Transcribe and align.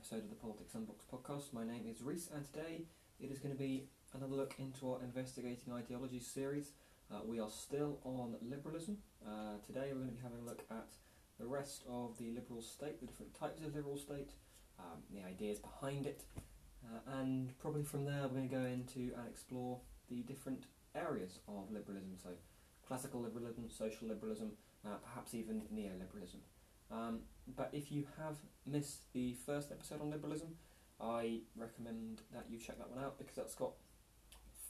episode 0.00 0.24
of 0.24 0.30
the 0.30 0.36
Politics 0.36 0.74
Unboxed 0.74 1.10
podcast. 1.12 1.52
My 1.52 1.62
name 1.62 1.84
is 1.86 2.00
Reese, 2.00 2.30
and 2.34 2.42
today 2.42 2.84
it 3.20 3.30
is 3.30 3.38
going 3.38 3.52
to 3.52 3.58
be 3.58 3.84
another 4.14 4.34
look 4.34 4.54
into 4.58 4.90
our 4.90 5.02
Investigating 5.04 5.74
Ideologies 5.74 6.26
series. 6.26 6.72
Uh, 7.12 7.18
we 7.26 7.38
are 7.38 7.50
still 7.50 7.98
on 8.04 8.34
liberalism. 8.40 8.96
Uh, 9.22 9.58
today 9.66 9.88
we're 9.92 9.98
going 9.98 10.08
to 10.08 10.14
be 10.14 10.22
having 10.22 10.38
a 10.38 10.48
look 10.48 10.64
at 10.70 10.88
the 11.38 11.44
rest 11.44 11.82
of 11.86 12.16
the 12.16 12.30
liberal 12.30 12.62
state, 12.62 12.98
the 12.98 13.06
different 13.06 13.34
types 13.38 13.60
of 13.60 13.74
liberal 13.76 13.98
state, 13.98 14.30
um, 14.78 15.02
the 15.12 15.20
ideas 15.22 15.58
behind 15.58 16.06
it, 16.06 16.24
uh, 16.86 17.18
and 17.20 17.52
probably 17.58 17.82
from 17.82 18.06
there 18.06 18.22
we're 18.22 18.40
going 18.40 18.48
to 18.48 18.54
go 18.56 18.64
into 18.64 19.14
and 19.18 19.28
explore 19.28 19.80
the 20.08 20.22
different 20.22 20.64
areas 20.94 21.40
of 21.46 21.70
liberalism. 21.70 22.16
So, 22.22 22.30
classical 22.88 23.20
liberalism, 23.20 23.68
social 23.68 24.08
liberalism, 24.08 24.52
uh, 24.82 24.96
perhaps 25.04 25.34
even 25.34 25.60
neoliberalism. 25.70 26.40
Um, 26.92 27.20
but 27.56 27.70
if 27.72 27.90
you 27.90 28.06
have 28.18 28.36
missed 28.66 29.12
the 29.12 29.34
first 29.46 29.70
episode 29.70 30.00
on 30.00 30.10
liberalism, 30.10 30.56
I 31.00 31.40
recommend 31.56 32.22
that 32.32 32.44
you 32.50 32.58
check 32.58 32.78
that 32.78 32.90
one 32.90 33.02
out 33.02 33.18
because 33.18 33.36
that's 33.36 33.54
got 33.54 33.72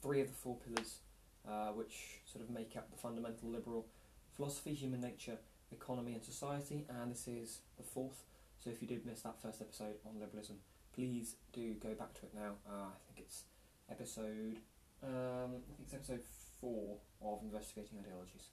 three 0.03 0.21
of 0.21 0.29
the 0.29 0.35
four 0.35 0.57
pillars 0.57 1.01
uh, 1.49 1.69
which 1.69 2.21
sort 2.31 2.45
of 2.45 2.51
make 2.51 2.77
up 2.77 2.91
the 2.91 2.97
fundamental 2.97 3.49
liberal 3.49 3.87
philosophy, 4.35 4.75
human 4.75 5.01
nature, 5.01 5.39
economy, 5.73 6.13
and 6.13 6.23
society. 6.23 6.85
And 6.89 7.13
this 7.13 7.27
is 7.29 7.61
the 7.77 7.83
fourth. 7.83 8.25
So 8.63 8.71
if 8.71 8.83
you 8.83 8.89
did 8.89 9.07
miss 9.07 9.23
that 9.23 9.41
first 9.41 9.61
episode 9.61 9.97
on 10.07 10.21
liberalism, 10.21 10.57
please 10.95 11.37
do 11.53 11.75
go 11.75 11.95
back 11.95 12.13
to 12.15 12.23
it 12.27 12.35
now. 12.35 12.53
Uh, 12.69 12.91
I 12.93 12.99
think 13.07 13.27
it's 13.27 13.45
episode. 13.91 14.59
Um, 15.03 15.57
I 15.57 15.73
think 15.77 15.87
it's 15.87 15.95
episode 15.95 16.21
four 16.61 16.99
of 17.23 17.43
investigating 17.43 17.99
ideologies. 17.99 18.49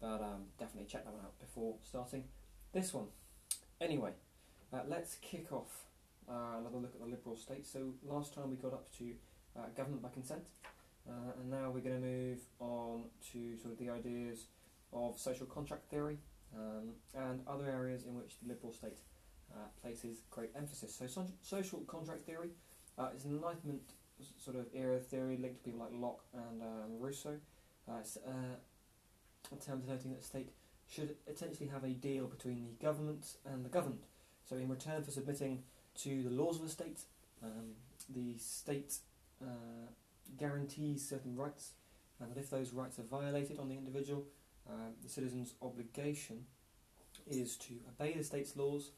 But 0.00 0.20
um, 0.22 0.46
definitely 0.58 0.88
check 0.88 1.04
that 1.04 1.12
one 1.12 1.22
out 1.22 1.38
before 1.38 1.76
starting 1.82 2.24
this 2.72 2.94
one. 2.94 3.06
Anyway, 3.80 4.12
uh, 4.72 4.80
let's 4.88 5.16
kick 5.16 5.52
off 5.52 5.84
uh, 6.28 6.58
another 6.60 6.78
look 6.78 6.94
at 6.94 7.00
the 7.00 7.06
liberal 7.06 7.36
state. 7.36 7.66
So 7.66 7.92
last 8.02 8.34
time 8.34 8.50
we 8.50 8.56
got 8.56 8.72
up 8.72 8.90
to 8.98 9.12
uh, 9.56 9.66
government 9.76 10.02
by 10.02 10.08
consent, 10.08 10.46
uh, 11.08 11.32
and 11.40 11.50
now 11.50 11.70
we're 11.70 11.80
going 11.80 12.00
to 12.00 12.06
move 12.06 12.40
on 12.60 13.04
to 13.32 13.56
sort 13.58 13.72
of 13.72 13.78
the 13.78 13.90
ideas 13.90 14.46
of 14.92 15.18
social 15.18 15.46
contract 15.46 15.90
theory 15.90 16.18
um, 16.56 16.90
and 17.14 17.40
other 17.46 17.66
areas 17.66 18.04
in 18.04 18.14
which 18.14 18.36
the 18.42 18.48
liberal 18.48 18.72
state 18.72 18.98
uh, 19.54 19.58
places 19.82 20.22
great 20.30 20.50
emphasis. 20.56 20.94
So 20.94 21.06
so- 21.06 21.26
social 21.42 21.80
contract 21.80 22.22
theory 22.22 22.50
uh, 22.98 23.08
is 23.16 23.24
an 23.24 23.32
Enlightenment 23.32 23.82
sort 24.38 24.56
of 24.56 24.66
era 24.72 25.00
theory 25.00 25.36
linked 25.36 25.58
to 25.58 25.64
people 25.64 25.80
like 25.80 25.90
Locke 25.92 26.24
and 26.32 26.62
um, 26.62 27.00
Rousseau. 27.00 27.36
it's 27.98 28.16
a 28.16 29.56
term 29.56 29.80
denoting 29.80 30.12
that 30.12 30.24
state 30.24 30.50
should 30.92 31.16
essentially 31.26 31.68
have 31.68 31.84
a 31.84 31.90
deal 31.90 32.26
between 32.26 32.64
the 32.64 32.84
government 32.84 33.36
and 33.46 33.64
the 33.64 33.68
governed. 33.68 34.04
So, 34.48 34.56
in 34.56 34.68
return 34.68 35.02
for 35.02 35.10
submitting 35.10 35.62
to 36.02 36.22
the 36.22 36.30
laws 36.30 36.56
of 36.56 36.62
the 36.62 36.68
state, 36.68 37.00
um, 37.42 37.72
the 38.08 38.36
state 38.38 38.96
uh, 39.42 39.88
guarantees 40.38 41.08
certain 41.08 41.36
rights, 41.36 41.72
and 42.20 42.30
that 42.30 42.38
if 42.38 42.50
those 42.50 42.72
rights 42.72 42.98
are 42.98 43.04
violated 43.04 43.58
on 43.58 43.68
the 43.68 43.76
individual, 43.76 44.24
uh, 44.68 44.90
the 45.02 45.08
citizen's 45.08 45.54
obligation 45.62 46.44
is 47.26 47.56
to 47.56 47.74
obey 47.88 48.16
the 48.16 48.24
state's 48.24 48.56
laws. 48.56 48.90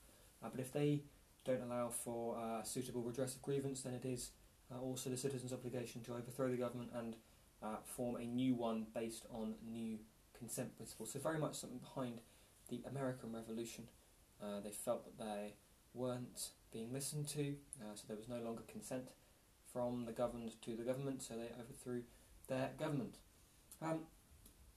Uh, 0.43 0.49
but 0.51 0.61
if 0.61 0.73
they 0.73 1.03
don't 1.45 1.63
allow 1.63 1.89
for 1.89 2.37
uh, 2.37 2.63
suitable 2.63 3.03
redress 3.03 3.35
of 3.35 3.43
grievance, 3.43 3.83
then 3.83 3.95
it 3.95 4.05
is 4.05 4.31
uh, 4.73 4.81
also 4.81 5.11
the 5.11 5.17
citizen's 5.17 5.53
obligation 5.53 6.03
to 6.03 6.13
overthrow 6.13 6.51
the 6.51 6.57
government 6.57 6.91
and 6.95 7.17
uh, 7.63 7.77
form 7.85 8.17
a 8.17 8.25
new 8.25 8.55
one 8.55 8.87
based 8.95 9.27
on 9.33 9.55
new 9.65 9.99
consent 10.39 10.77
principle. 10.77 11.07
So 11.07 11.19
very 11.19 11.39
much 11.39 11.55
something 11.55 11.79
behind 11.79 12.21
the 12.69 12.83
American 12.89 13.33
Revolution. 13.33 13.85
Uh, 14.43 14.61
they 14.63 14.71
felt 14.71 15.05
that 15.05 15.19
they 15.25 15.55
weren't 15.95 16.51
being 16.73 16.93
listened 16.93 17.29
to, 17.29 17.55
uh, 17.81 17.95
so 17.95 18.03
there 18.09 18.17
was 18.17 18.29
no 18.29 18.39
longer 18.39 18.63
consent 18.67 19.05
from 19.73 20.05
the 20.05 20.13
governed 20.13 20.61
to 20.63 20.77
the 20.77 20.83
government, 20.83 21.23
so 21.23 21.35
they 21.35 21.51
overthrew 21.61 22.03
their 22.49 22.71
government. 22.79 23.17
Um, 23.81 24.01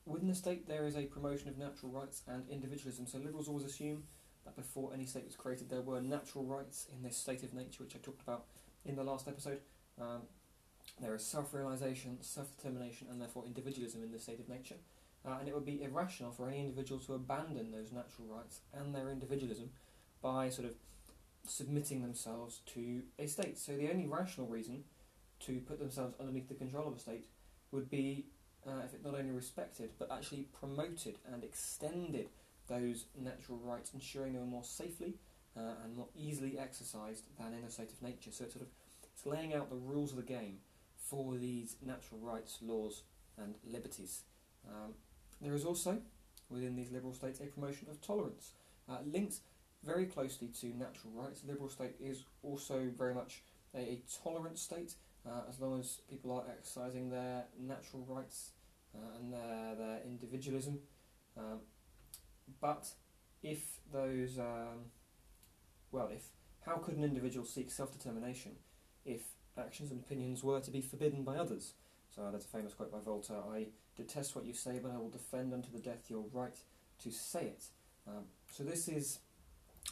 within 0.05 0.27
the 0.27 0.35
state, 0.35 0.67
there 0.67 0.85
is 0.85 0.95
a 0.95 1.03
promotion 1.03 1.49
of 1.49 1.57
natural 1.57 1.91
rights 1.91 2.21
and 2.27 2.47
individualism. 2.49 3.07
So 3.07 3.17
liberals 3.17 3.47
always 3.47 3.65
assume 3.65 4.03
that 4.45 4.55
before 4.55 4.93
any 4.93 5.05
state 5.05 5.25
was 5.25 5.35
created, 5.35 5.69
there 5.69 5.81
were 5.81 6.01
natural 6.01 6.45
rights 6.45 6.87
in 6.95 7.03
this 7.03 7.17
state 7.17 7.43
of 7.43 7.53
nature, 7.53 7.83
which 7.83 7.95
I 7.95 7.99
talked 7.99 8.21
about 8.21 8.45
in 8.85 8.95
the 8.95 9.03
last 9.03 9.27
episode. 9.27 9.59
Um, 9.99 10.21
there 11.01 11.13
is 11.15 11.25
self-realization, 11.25 12.19
self-determination, 12.21 13.07
and 13.11 13.19
therefore 13.19 13.43
individualism 13.45 14.03
in 14.03 14.11
the 14.11 14.19
state 14.19 14.39
of 14.39 14.47
nature. 14.47 14.75
Uh, 15.25 15.37
and 15.39 15.47
it 15.47 15.53
would 15.53 15.65
be 15.65 15.83
irrational 15.83 16.31
for 16.31 16.47
any 16.47 16.59
individual 16.59 16.99
to 17.01 17.13
abandon 17.13 17.71
those 17.71 17.91
natural 17.91 18.27
rights 18.27 18.61
and 18.73 18.95
their 18.95 19.09
individualism 19.09 19.69
by 20.21 20.49
sort 20.49 20.67
of 20.67 20.73
submitting 21.45 22.01
themselves 22.01 22.61
to 22.65 23.01
a 23.19 23.27
state. 23.27 23.57
So 23.57 23.75
the 23.75 23.89
only 23.89 24.05
rational 24.05 24.47
reason 24.47 24.83
to 25.41 25.59
put 25.59 25.79
themselves 25.79 26.15
underneath 26.19 26.47
the 26.47 26.55
control 26.55 26.87
of 26.87 26.95
a 26.95 26.99
state 26.99 27.25
would 27.71 27.89
be 27.89 28.25
uh, 28.65 28.81
if 28.85 28.93
it 28.93 29.03
not 29.03 29.15
only 29.15 29.31
respected 29.31 29.91
but 29.99 30.11
actually 30.11 30.47
promoted 30.59 31.17
and 31.31 31.43
extended 31.43 32.29
those 32.67 33.05
natural 33.17 33.57
rights, 33.57 33.91
ensuring 33.93 34.33
they 34.33 34.39
were 34.39 34.45
more 34.45 34.63
safely 34.63 35.15
uh, 35.57 35.73
and 35.83 35.95
more 35.95 36.07
easily 36.15 36.57
exercised 36.57 37.23
than 37.39 37.53
in 37.53 37.63
a 37.63 37.69
state 37.69 37.91
of 37.91 38.01
nature. 38.01 38.31
So 38.31 38.43
it's 38.45 38.53
sort 38.53 38.65
of 38.65 38.71
it's 39.13 39.25
laying 39.25 39.53
out 39.53 39.69
the 39.69 39.75
rules 39.75 40.11
of 40.11 40.17
the 40.17 40.23
game 40.23 40.57
for 40.95 41.37
these 41.37 41.77
natural 41.83 42.19
rights, 42.19 42.59
laws, 42.61 43.03
and 43.37 43.55
liberties. 43.65 44.23
Um, 44.67 44.93
there 45.41 45.53
is 45.53 45.65
also, 45.65 45.99
within 46.49 46.75
these 46.75 46.91
liberal 46.91 47.13
states, 47.13 47.39
a 47.39 47.45
promotion 47.45 47.87
of 47.89 48.01
tolerance, 48.01 48.53
uh, 48.89 48.97
linked 49.05 49.39
very 49.83 50.05
closely 50.05 50.47
to 50.47 50.67
natural 50.67 51.13
rights. 51.13 51.41
The 51.41 51.51
liberal 51.51 51.69
state 51.69 51.95
is 51.99 52.23
also 52.43 52.89
very 52.97 53.13
much 53.13 53.43
a, 53.75 53.79
a 53.79 54.01
tolerant 54.23 54.57
state, 54.57 54.95
uh, 55.25 55.41
as 55.49 55.59
long 55.59 55.79
as 55.79 55.99
people 56.09 56.31
are 56.31 56.43
exercising 56.49 57.09
their 57.09 57.45
natural 57.59 58.05
rights 58.07 58.51
uh, 58.95 59.17
and 59.19 59.33
their, 59.33 59.75
their 59.75 59.99
individualism. 60.05 60.79
Um, 61.37 61.59
but 62.61 62.87
if 63.43 63.79
those, 63.91 64.39
um, 64.39 64.91
well, 65.91 66.09
if 66.13 66.29
how 66.65 66.77
could 66.77 66.97
an 66.97 67.03
individual 67.03 67.45
seek 67.45 67.71
self-determination 67.71 68.53
if 69.05 69.21
actions 69.57 69.91
and 69.91 69.99
opinions 69.99 70.43
were 70.43 70.59
to 70.59 70.71
be 70.71 70.81
forbidden 70.81 71.23
by 71.23 71.37
others? 71.37 71.73
So 72.15 72.29
that's 72.31 72.45
a 72.45 72.47
famous 72.47 72.73
quote 72.73 72.91
by 72.91 72.99
Voltaire. 72.99 73.37
I 73.51 73.67
detest 73.95 74.35
what 74.35 74.45
you 74.45 74.53
say, 74.53 74.79
but 74.81 74.91
I 74.91 74.97
will 74.97 75.09
defend 75.09 75.53
unto 75.53 75.71
the 75.71 75.79
death 75.79 76.09
your 76.09 76.25
right 76.33 76.55
to 77.03 77.11
say 77.11 77.41
it. 77.41 77.63
Um, 78.07 78.23
so 78.51 78.63
this 78.63 78.87
is 78.87 79.19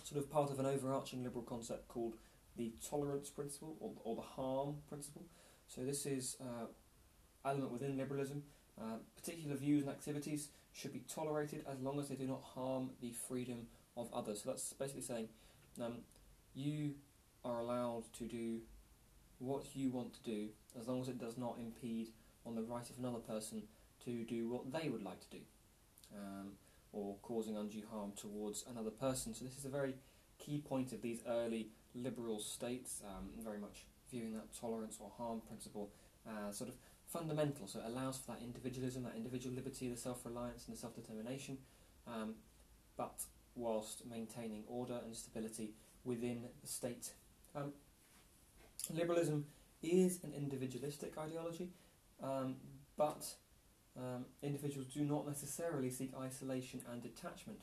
sort 0.03 0.22
of 0.22 0.30
part 0.31 0.52
of 0.52 0.59
an 0.59 0.66
overarching 0.66 1.24
liberal 1.24 1.44
concept 1.44 1.88
called 1.88 2.16
the 2.58 2.74
tolerance 2.88 3.30
principle 3.30 3.76
or, 3.80 3.92
or 4.03 4.16
the 4.16 4.22
harm 4.22 4.78
principle. 4.88 5.24
So 5.68 5.81
this 5.81 6.06
is 6.06 6.38
uh, 6.42 6.66
element 7.46 7.72
within 7.72 7.98
liberalism. 7.98 8.44
Uh, 8.80 8.97
particular 9.16 9.56
views 9.56 9.82
and 9.82 9.92
activities 9.92 10.50
should 10.74 10.92
be 10.92 11.03
tolerated 11.14 11.64
as 11.72 11.80
long 11.80 12.00
as 12.00 12.09
they 12.09 12.16
do 12.16 12.28
not 12.28 12.44
harm 12.44 12.90
the 13.02 13.12
freedom 13.12 13.68
of 13.96 14.14
others. 14.14 14.44
So 14.44 14.50
that's 14.50 14.74
basically 14.74 15.02
saying 15.02 15.30
um, 15.82 16.00
you 16.53 16.96
are 17.44 17.59
allowed 17.59 18.03
to 18.18 18.26
do 18.26 18.59
what 19.40 19.75
you 19.75 19.90
want 19.90 20.13
to 20.13 20.23
do 20.23 20.47
as 20.79 20.88
long 20.88 21.01
as 21.01 21.07
it 21.07 21.19
does 21.19 21.38
not 21.38 21.57
impede 21.59 22.09
on 22.46 22.56
the 22.56 22.63
right 22.63 22.90
of 22.90 22.97
another 23.00 23.19
person 23.19 23.63
to 24.03 24.23
do 24.23 24.50
what 24.50 24.72
they 24.72 24.90
would 24.90 25.03
like 25.03 25.19
to 25.22 25.38
do, 25.38 25.44
um, 26.16 26.51
or 26.91 27.16
causing 27.22 27.57
undue 27.57 27.84
harm 27.91 28.12
towards 28.16 28.66
another 28.69 28.91
person. 28.91 29.34
So 29.34 29.44
this 29.44 29.57
is 29.57 29.66
a 29.66 29.69
very 29.69 29.96
key 30.38 30.59
point 30.59 30.94
of 30.94 31.01
these 31.01 31.22
early 31.28 31.69
liberal 31.94 32.40
states, 32.40 33.01
um, 33.07 33.29
very 33.44 33.57
much 33.57 33.85
viewing 34.12 34.34
that 34.34 34.53
tolerance 34.53 34.97
or 35.00 35.12
harm 35.18 35.41
principle 35.47 35.91
as 36.47 36.57
sort 36.57 36.69
of 36.69 36.75
fundamental. 37.07 37.67
So 37.67 37.79
it 37.79 37.85
allows 37.88 38.17
for 38.17 38.34
that 38.34 38.41
individualism, 38.41 39.03
that 39.03 39.16
individual 39.16 39.55
liberty, 39.55 39.90
the 39.90 39.97
self-reliance 39.97 40.67
and 40.67 40.76
the 40.76 40.79
self-determination, 40.79 41.58
um, 42.08 42.35
but 42.97 43.23
whilst 43.55 44.05
maintaining 44.05 44.64
order 44.67 44.99
and 45.03 45.16
stability 45.16 45.72
within 46.03 46.43
the 46.61 46.67
state. 46.67 47.11
Liberalism 48.93 49.45
is 49.81 50.23
an 50.23 50.33
individualistic 50.35 51.17
ideology, 51.17 51.69
um, 52.22 52.55
but 52.97 53.25
um, 53.97 54.25
individuals 54.41 54.87
do 54.87 55.01
not 55.01 55.27
necessarily 55.27 55.89
seek 55.89 56.11
isolation 56.19 56.81
and 56.91 57.01
detachment 57.01 57.59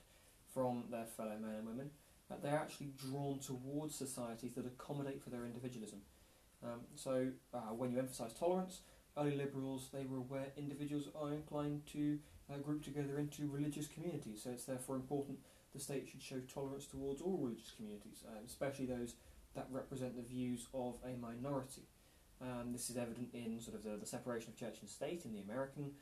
from 0.52 0.84
their 0.90 1.06
fellow 1.06 1.36
men 1.40 1.54
and 1.56 1.66
women. 1.66 1.90
Uh, 2.30 2.34
they're 2.42 2.58
actually 2.58 2.92
drawn 2.96 3.38
towards 3.38 3.94
societies 3.94 4.54
that 4.54 4.66
accommodate 4.66 5.22
for 5.22 5.30
their 5.30 5.44
individualism. 5.44 6.00
Um, 6.62 6.80
so, 6.94 7.28
uh, 7.52 7.72
when 7.76 7.90
you 7.90 7.98
emphasise 7.98 8.32
tolerance, 8.32 8.80
early 9.18 9.36
liberals 9.36 9.88
they 9.92 10.04
were 10.04 10.18
aware 10.18 10.46
individuals 10.56 11.08
are 11.20 11.32
inclined 11.32 11.84
to 11.92 12.18
uh, 12.52 12.56
group 12.58 12.82
together 12.84 13.18
into 13.18 13.48
religious 13.48 13.86
communities. 13.86 14.42
So, 14.44 14.50
it's 14.50 14.64
therefore 14.64 14.96
important 14.96 15.38
the 15.74 15.80
state 15.80 16.08
should 16.08 16.22
show 16.22 16.40
tolerance 16.52 16.86
towards 16.86 17.20
all 17.20 17.36
religious 17.38 17.72
communities, 17.76 18.24
uh, 18.28 18.38
especially 18.46 18.86
those 18.86 19.14
that 19.54 19.66
represent 19.70 20.16
the 20.16 20.22
views 20.22 20.66
of 20.72 20.96
a 21.04 21.16
minority. 21.20 21.82
Um, 22.40 22.72
this 22.72 22.90
is 22.90 22.96
evident 22.96 23.28
in 23.34 23.60
sort 23.60 23.76
of 23.76 23.84
the, 23.84 23.96
the 23.96 24.06
separation 24.06 24.50
of 24.52 24.58
church 24.58 24.78
and 24.81 24.88
state 24.88 25.25
in 25.25 25.32
the 25.32 25.40
American 25.40 25.93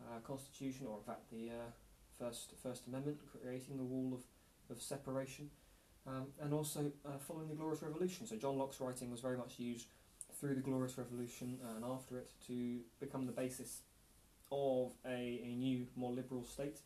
uh, 0.00 0.20
Constitution, 0.20 0.86
or 0.86 0.98
in 0.98 1.04
fact 1.04 1.30
the 1.30 1.50
uh, 1.50 1.70
first 2.18 2.54
First 2.62 2.86
Amendment, 2.86 3.18
creating 3.32 3.76
the 3.76 3.82
wall 3.84 4.12
of, 4.14 4.76
of 4.76 4.82
separation. 4.82 5.50
um, 6.08 6.26
and 6.40 6.52
also 6.52 6.90
uh, 7.06 7.18
following 7.26 7.48
the 7.48 7.54
Glorious 7.54 7.82
Revolution. 7.82 8.26
So 8.26 8.36
John 8.36 8.58
Locke's 8.58 8.80
writing 8.80 9.10
was 9.10 9.20
very 9.20 9.36
much 9.36 9.58
used 9.58 9.86
through 10.38 10.54
the 10.54 10.60
Glorious 10.60 10.96
Revolution 10.96 11.58
and 11.74 11.84
after 11.84 12.18
it 12.18 12.30
to 12.46 12.78
become 13.00 13.26
the 13.26 13.32
basis 13.32 13.82
of 14.50 14.92
a, 15.06 15.40
a 15.44 15.54
new, 15.56 15.86
more 15.96 16.12
liberal 16.12 16.44
state. 16.44 16.78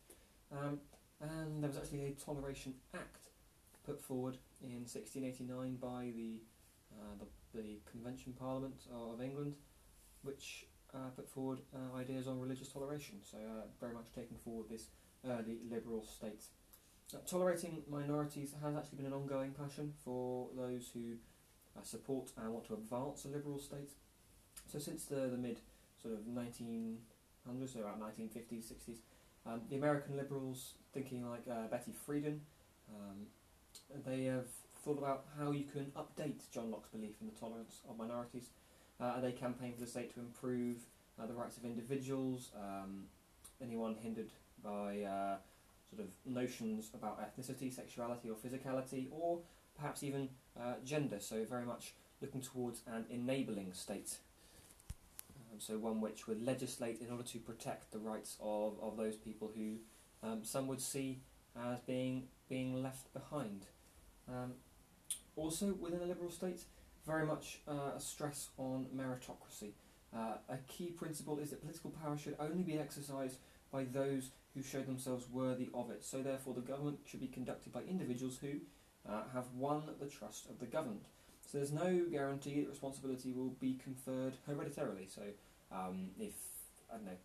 Um, 0.51 0.79
and 1.21 1.63
there 1.63 1.69
was 1.69 1.77
actually 1.77 2.05
a 2.05 2.11
Toleration 2.11 2.73
Act 2.93 3.22
put 3.85 4.01
forward 4.01 4.37
in 4.61 4.85
1689 4.87 5.75
by 5.75 6.11
the, 6.15 6.41
uh, 6.93 7.15
the, 7.19 7.61
the 7.61 7.79
Convention 7.89 8.33
Parliament 8.33 8.81
of 8.91 9.21
England, 9.21 9.55
which 10.23 10.65
uh, 10.93 11.09
put 11.15 11.29
forward 11.29 11.59
uh, 11.75 11.97
ideas 11.97 12.27
on 12.27 12.39
religious 12.39 12.67
toleration. 12.67 13.15
So 13.23 13.37
uh, 13.37 13.65
very 13.79 13.93
much 13.93 14.07
taking 14.15 14.37
forward 14.43 14.69
this 14.69 14.87
early 15.27 15.57
liberal 15.69 16.05
state. 16.05 16.43
Uh, 17.13 17.17
tolerating 17.27 17.83
minorities 17.89 18.53
has 18.63 18.75
actually 18.75 18.97
been 18.97 19.05
an 19.05 19.13
ongoing 19.13 19.51
passion 19.51 19.93
for 20.03 20.47
those 20.55 20.89
who 20.93 21.15
uh, 21.77 21.83
support 21.83 22.31
and 22.37 22.53
want 22.53 22.65
to 22.67 22.73
advance 22.73 23.25
a 23.25 23.27
liberal 23.27 23.59
state. 23.59 23.91
So 24.71 24.79
since 24.79 25.05
the, 25.05 25.27
the 25.27 25.37
mid 25.37 25.59
sort 26.01 26.13
of 26.13 26.21
1900s, 26.21 27.73
so 27.73 27.81
around 27.81 28.01
1950s, 28.01 28.71
60s, 28.71 28.97
um, 29.45 29.61
the 29.69 29.75
American 29.75 30.15
liberals, 30.15 30.75
thinking 30.93 31.27
like 31.29 31.45
Betty 31.69 31.91
Friedan, 32.07 32.39
um, 32.89 33.27
they 34.05 34.25
have 34.25 34.47
thought 34.83 34.97
about 34.97 35.25
how 35.39 35.51
you 35.51 35.63
can 35.63 35.91
update 35.95 36.49
John 36.51 36.71
Locke's 36.71 36.89
belief 36.89 37.15
in 37.21 37.27
the 37.27 37.39
tolerance 37.39 37.81
of 37.89 37.97
minorities. 37.97 38.49
Uh, 38.99 39.19
they 39.21 39.31
campaign 39.31 39.73
for 39.73 39.81
the 39.81 39.87
state 39.87 40.13
to 40.13 40.19
improve 40.19 40.77
uh, 41.19 41.25
the 41.25 41.33
rights 41.33 41.57
of 41.57 41.65
individuals, 41.65 42.51
um, 42.55 43.05
anyone 43.61 43.95
hindered 43.95 44.31
by 44.63 45.01
uh, 45.01 45.35
sort 45.89 46.07
of 46.07 46.13
notions 46.25 46.89
about 46.93 47.19
ethnicity, 47.21 47.73
sexuality, 47.73 48.29
or 48.29 48.35
physicality, 48.35 49.07
or 49.11 49.39
perhaps 49.77 50.03
even 50.03 50.29
uh, 50.59 50.73
gender. 50.83 51.19
So 51.19 51.43
very 51.45 51.65
much 51.65 51.93
looking 52.21 52.41
towards 52.41 52.81
an 52.87 53.05
enabling 53.09 53.73
state. 53.73 54.17
Um, 55.51 55.59
so 55.59 55.77
one 55.77 56.01
which 56.01 56.27
would 56.27 56.43
legislate 56.43 57.01
in 57.01 57.11
order 57.11 57.23
to 57.23 57.37
protect 57.39 57.91
the 57.91 57.99
rights 57.99 58.37
of, 58.41 58.77
of 58.81 58.97
those 58.97 59.15
people 59.15 59.51
who 59.55 59.75
um, 60.27 60.43
some 60.43 60.67
would 60.67 60.81
see 60.81 61.19
as 61.55 61.79
being 61.81 62.23
being 62.49 62.81
left 62.81 63.13
behind. 63.13 63.65
Um, 64.27 64.53
also 65.35 65.73
within 65.73 66.01
a 66.01 66.05
liberal 66.05 66.31
state, 66.31 66.61
very 67.05 67.25
much 67.25 67.59
uh, 67.67 67.91
a 67.95 67.99
stress 67.99 68.49
on 68.57 68.87
meritocracy. 68.95 69.71
Uh, 70.15 70.35
a 70.49 70.57
key 70.67 70.87
principle 70.91 71.39
is 71.39 71.49
that 71.49 71.61
political 71.61 71.89
power 71.89 72.17
should 72.17 72.35
only 72.39 72.63
be 72.63 72.77
exercised 72.77 73.37
by 73.71 73.83
those 73.83 74.29
who 74.53 74.61
show 74.61 74.81
themselves 74.81 75.27
worthy 75.29 75.69
of 75.73 75.89
it. 75.89 76.03
So, 76.03 76.21
therefore, 76.21 76.53
the 76.53 76.61
government 76.61 76.99
should 77.05 77.19
be 77.19 77.27
conducted 77.27 77.73
by 77.73 77.81
individuals 77.81 78.37
who 78.39 78.59
uh, 79.09 79.23
have 79.33 79.45
won 79.55 79.83
the 79.99 80.05
trust 80.05 80.47
of 80.49 80.59
the 80.59 80.67
governed. 80.67 81.07
So, 81.51 81.57
there's 81.57 81.71
no 81.71 82.05
guarantee 82.11 82.61
that 82.61 82.69
responsibility 82.69 83.33
will 83.33 83.55
be 83.59 83.79
conferred 83.83 84.35
hereditarily. 84.45 85.07
So, 85.07 85.23
um, 85.71 86.09
if, 86.19 86.33
I 86.91 86.97
don't 86.97 87.05
know, 87.05 87.17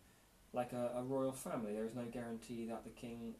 like 0.51 0.73
a, 0.73 0.93
a, 0.97 1.03
royal 1.03 1.31
family, 1.31 1.73
there 1.73 1.85
is 1.85 1.93
no 1.93 2.05
guarantee 2.05 2.65
that 2.65 2.83
the 2.83 2.89
king 2.89 3.35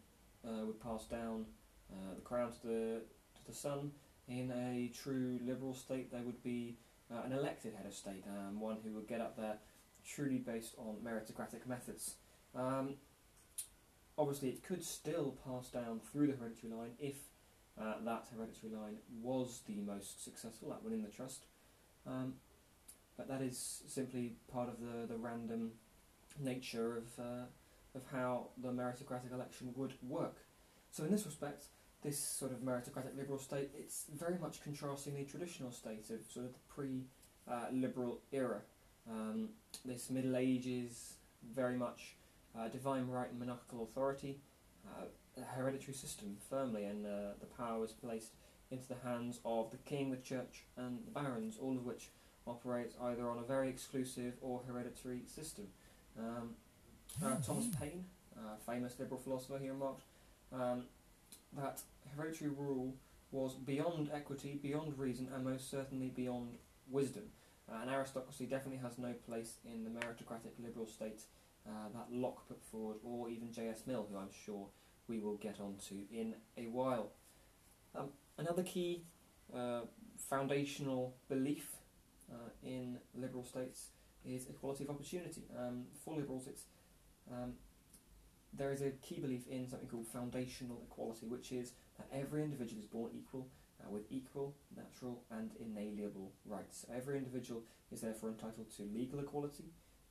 uh, 0.48 0.66
would 0.66 0.82
pass 0.82 1.06
down 1.06 1.46
uh, 1.92 2.16
the 2.16 2.22
crown 2.22 2.52
to 2.52 2.68
the, 2.68 3.02
to 3.36 3.46
the 3.48 3.54
son 3.54 3.92
in 4.28 4.52
a 4.52 4.92
true 4.96 5.40
liberal 5.44 5.74
state, 5.74 6.12
there 6.12 6.22
would 6.22 6.42
be 6.44 6.78
uh, 7.12 7.22
an 7.26 7.34
elected 7.34 7.74
head 7.74 7.86
of 7.86 7.94
state, 7.94 8.24
um, 8.28 8.60
one 8.60 8.78
who 8.84 8.92
would 8.92 9.08
get 9.08 9.22
up 9.22 9.36
there 9.36 9.58
truly 10.08 10.38
based 10.38 10.76
on 10.78 10.96
meritocratic 11.04 11.66
methods. 11.68 12.16
Um, 12.56 12.96
obviously, 14.18 14.50
it 14.50 14.64
could 14.64 14.84
still 14.84 15.36
pass 15.46 15.70
down 15.70 16.00
through 16.12 16.28
the 16.28 16.34
hereditary 16.34 16.74
line 16.74 16.92
if 17.00 17.16
uh, 17.80 17.96
that 18.06 18.26
hereditary 18.36 18.74
line 18.74 18.98
was 19.22 19.62
the 19.68 19.80
most 19.82 20.24
successful 20.24 20.72
at 20.74 20.84
winning 20.84 21.04
the 21.04 21.10
trust. 21.10 21.46
Um, 22.06 22.36
but 23.18 23.28
that 23.28 23.42
is 23.42 23.84
simply 23.88 24.34
part 24.52 24.70
of 24.70 24.80
the, 24.80 25.12
the 25.12 25.18
random 25.18 25.72
nature 26.40 26.98
of, 26.98 27.24
uh, 27.24 27.46
of 27.96 28.02
how 28.12 28.48
the 28.62 28.70
meritocratic 28.70 29.34
election 29.34 29.74
would 29.76 29.94
work. 30.08 30.38
So, 30.92 31.04
in 31.04 31.12
this 31.12 31.26
respect, 31.26 31.66
this 32.04 32.18
sort 32.18 32.52
of 32.52 32.60
meritocratic 32.60 33.18
liberal 33.18 33.40
state, 33.40 33.70
it's 33.78 34.06
very 34.18 34.38
much 34.40 34.64
contrasting 34.64 35.16
the 35.16 35.24
traditional 35.24 35.72
state 35.72 36.10
of 36.10 36.32
sort 36.32 36.46
of 36.46 36.54
the 36.54 36.60
pre-liberal 36.68 38.14
uh, 38.14 38.36
era. 38.36 38.62
Um, 39.10 39.50
this 39.84 40.10
Middle 40.10 40.38
Ages, 40.38 41.16
very 41.54 41.76
much 41.76 42.16
uh, 42.58 42.68
divine 42.68 43.08
right 43.08 43.30
and 43.30 43.40
monarchical 43.40 43.84
authority, 43.84 44.40
uh, 44.88 45.06
a 45.38 45.44
hereditary 45.56 45.94
system 45.94 46.38
firmly, 46.50 46.86
and 46.86 47.06
uh, 47.06 47.34
the 47.40 47.46
power 47.46 47.80
was 47.80 47.92
placed 47.92 48.34
into 48.72 48.88
the 48.88 48.96
hands 49.04 49.40
of 49.46 49.72
the 49.72 49.78
king, 49.78 50.12
the 50.12 50.18
church, 50.18 50.64
and 50.78 51.00
the 51.06 51.12
barons, 51.12 51.58
all 51.62 51.76
of 51.76 51.86
which 51.86 52.10
operate 52.46 52.94
either 53.04 53.30
on 53.30 53.40
a 53.40 53.44
very 53.44 53.70
exclusive 53.70 54.34
or 54.42 54.62
hereditary 54.68 55.22
system. 55.26 55.68
Um, 56.18 56.52
uh, 57.24 57.36
Thomas 57.46 57.68
Paine, 57.80 58.06
a 58.38 58.72
famous 58.72 58.98
liberal 59.00 59.20
philosopher, 59.20 59.58
he 59.62 59.70
remarked, 59.70 60.04
um, 60.54 60.84
that 61.58 61.82
hereditary 62.16 62.52
rule 62.52 62.94
was 63.32 63.54
beyond 63.54 64.10
equity, 64.14 64.60
beyond 64.62 64.98
reason, 64.98 65.30
and 65.34 65.44
most 65.44 65.70
certainly 65.70 66.10
beyond 66.10 66.58
wisdom. 66.90 67.24
Uh, 67.72 67.82
and 67.82 67.92
aristocracy 67.92 68.46
definitely 68.46 68.82
has 68.82 68.98
no 68.98 69.14
place 69.28 69.58
in 69.66 69.84
the 69.84 69.90
meritocratic 69.90 70.52
liberal 70.64 70.88
state 70.88 71.22
uh, 71.68 71.90
that 71.94 72.12
Locke 72.12 72.48
put 72.48 72.64
forward, 72.64 72.98
or 73.04 73.30
even 73.30 73.52
J.S. 73.52 73.84
Mill, 73.86 74.08
who 74.12 74.18
I'm 74.18 74.32
sure 74.46 74.68
we 75.08 75.20
will 75.20 75.36
get 75.36 75.60
onto 75.60 75.96
in 76.12 76.36
a 76.58 76.68
while. 76.68 77.12
Um, 77.96 78.10
another 78.38 78.64
key 78.64 79.04
uh, 79.56 79.82
foundational 80.18 81.16
belief 81.28 81.68
uh, 82.32 82.50
in 82.64 82.98
liberal 83.16 83.44
states 83.44 83.90
is 84.26 84.48
equality 84.48 84.84
of 84.84 84.92
opportunity. 84.92 85.44
Um, 85.58 85.86
for 86.04 86.16
liberals, 86.16 86.48
it's 86.48 86.64
um, 87.32 87.54
there 88.54 88.72
is 88.72 88.82
a 88.82 88.92
key 88.92 89.20
belief 89.20 89.48
in 89.48 89.68
something 89.70 89.88
called 89.88 90.08
foundational 90.08 90.82
equality, 90.90 91.26
which 91.28 91.52
is 91.52 91.74
that 91.98 92.08
every 92.12 92.44
individual 92.44 92.82
is 92.82 92.88
born 92.88 93.12
equal 93.14 93.48
uh, 93.82 93.90
with 93.90 94.04
equal, 94.10 94.56
natural, 94.76 95.22
and 95.32 95.52
inalienable 95.60 96.32
rights. 96.46 96.86
Every 96.94 97.18
individual 97.18 97.64
is 97.92 98.02
therefore 98.02 98.30
entitled 98.30 98.70
to 98.78 98.84
legal 98.84 99.20
equality, 99.20 99.66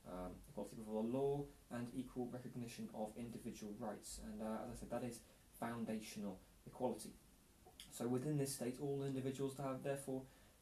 um, 0.07 0.31
equality 0.49 0.75
before 0.77 1.03
the 1.03 1.09
law, 1.09 1.43
and 1.71 1.87
equal 1.93 2.29
recognition 2.31 2.89
of 2.95 3.09
individual 3.17 3.73
rights. 3.79 4.19
And 4.25 4.41
uh, 4.41 4.63
as 4.63 4.71
I 4.71 4.79
said, 4.79 4.89
that 4.91 5.03
is 5.03 5.19
foundational 5.59 6.39
equality. 6.65 7.11
So 7.91 8.07
within 8.07 8.37
this 8.37 8.55
state, 8.55 8.77
all 8.81 9.03
individuals 9.05 9.57
have 9.57 9.83
therefore 9.83 10.21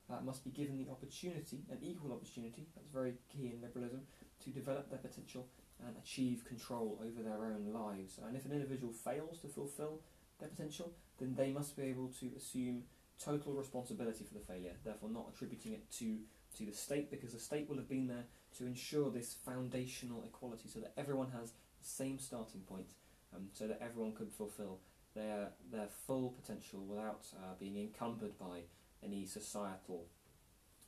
uh, 0.10 0.22
must 0.24 0.44
be 0.44 0.50
given 0.50 0.78
the 0.78 0.90
opportunity, 0.90 1.60
an 1.72 1.78
equal 1.82 2.14
opportunity, 2.14 2.66
that's 2.76 2.90
very 2.90 3.14
key 3.32 3.52
in 3.54 3.62
liberalism, 3.62 4.02
to 4.44 4.50
develop 4.50 4.90
their 4.90 5.00
potential 5.00 5.46
and 5.86 5.96
achieve 5.98 6.46
control 6.46 7.00
over 7.02 7.22
their 7.22 7.46
own 7.46 7.72
lives. 7.74 8.20
And 8.26 8.36
if 8.36 8.46
an 8.46 8.52
individual 8.52 8.94
fails 8.94 9.40
to 9.40 9.48
fulfill 9.48 10.02
their 10.40 10.50
potential, 10.50 10.94
then 11.20 11.36
they 11.36 11.52
must 11.52 11.76
be 11.76 11.84
able 11.84 12.10
to 12.20 12.32
assume 12.36 12.84
total 13.24 13.54
responsibility 13.54 14.24
for 14.24 14.34
the 14.34 14.40
failure, 14.40 14.74
therefore 14.84 15.10
not 15.10 15.30
attributing 15.34 15.74
it 15.74 15.90
to, 15.92 16.18
to 16.56 16.66
the 16.66 16.74
state, 16.74 17.10
because 17.10 17.34
the 17.34 17.40
state 17.40 17.68
will 17.68 17.78
have 17.78 17.90
been 17.90 18.08
there 18.08 18.26
to 18.58 18.66
ensure 18.66 19.10
this 19.10 19.36
foundational 19.46 20.24
equality 20.24 20.68
so 20.68 20.80
that 20.80 20.94
everyone 20.98 21.32
has 21.32 21.52
the 21.52 21.88
same 21.88 22.20
starting 22.20 22.62
point, 22.62 22.92
um, 23.36 23.48
so 23.54 23.68
that 23.68 23.82
everyone 23.82 24.14
could 24.14 24.32
fulfill 24.32 24.80
their, 25.16 25.50
their 25.72 25.88
full 26.06 26.30
potential 26.30 26.86
without 26.86 27.26
uh, 27.36 27.54
being 27.60 27.78
encumbered 27.78 28.38
by 28.38 28.62
any 29.04 29.26
societal 29.26 30.06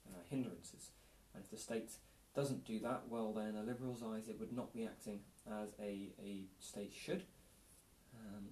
uh, 0.07 0.19
hindrances. 0.29 0.91
And 1.33 1.43
if 1.43 1.49
the 1.49 1.57
state 1.57 1.91
doesn't 2.35 2.65
do 2.65 2.79
that, 2.79 3.03
well 3.09 3.33
then, 3.33 3.55
a 3.55 3.63
liberal's 3.63 4.03
eyes, 4.03 4.27
it 4.27 4.39
would 4.39 4.53
not 4.53 4.73
be 4.73 4.85
acting 4.85 5.19
as 5.61 5.73
a, 5.79 6.09
a 6.23 6.45
state 6.59 6.93
should. 6.93 7.23
Um, 8.15 8.45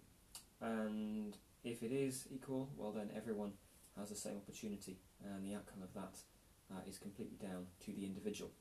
and 0.62 1.38
if 1.64 1.84
it 1.84 1.92
is 1.92 2.28
equal, 2.32 2.70
well 2.76 2.92
then 2.92 3.10
everyone 3.16 3.54
has 3.98 4.10
the 4.10 4.16
same 4.16 4.38
opportunity, 4.38 4.98
and 5.24 5.46
the 5.46 5.56
outcome 5.56 5.82
of 5.84 5.94
that 5.94 6.18
uh, 6.72 6.82
is 6.88 6.98
completely 6.98 7.38
down 7.42 7.68
to 7.86 7.92
the 7.92 8.06
individual. 8.06 8.52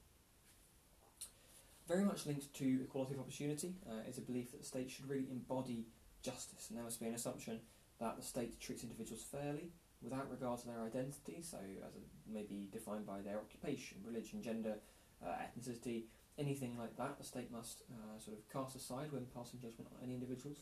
Very 1.88 2.04
much 2.04 2.26
linked 2.26 2.52
to 2.54 2.80
equality 2.82 3.14
of 3.14 3.20
opportunity 3.20 3.75
uh, 3.88 4.08
is 4.08 4.18
a 4.18 4.23
belief 4.23 4.50
that 4.50 4.61
the 4.61 4.66
state 4.66 4.90
should 4.90 5.08
really 5.08 5.28
embody 5.30 5.87
justice, 6.23 6.66
and 6.68 6.76
there 6.76 6.85
must 6.85 7.00
be 7.00 7.06
an 7.06 7.14
assumption 7.14 7.61
that 8.00 8.16
the 8.16 8.23
state 8.23 8.61
treats 8.61 8.82
individuals 8.82 9.25
fairly 9.30 9.70
without 10.02 10.30
regard 10.30 10.61
to 10.61 10.66
their 10.66 10.82
identity, 10.82 11.38
so 11.40 11.58
as 11.87 11.94
a, 11.94 12.32
may 12.32 12.42
be 12.42 12.68
defined 12.73 13.06
by 13.06 13.20
their 13.20 13.38
occupation, 13.38 13.99
religion, 14.04 14.42
gender, 14.42 14.76
ethnicity, 15.25 16.04
anything 16.38 16.76
like 16.78 16.96
that, 16.96 17.18
the 17.18 17.25
state 17.25 17.50
must 17.50 17.82
uh, 17.90 18.18
sort 18.18 18.37
of 18.37 18.49
cast 18.52 18.76
aside 18.76 19.12
when 19.12 19.26
passing 19.35 19.61
judgment 19.61 19.90
on 19.92 20.04
any 20.04 20.14
individuals. 20.14 20.58